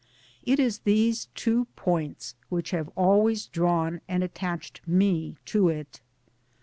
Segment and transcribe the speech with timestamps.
[0.41, 6.01] It is these two points which have always drawn and attached me to it.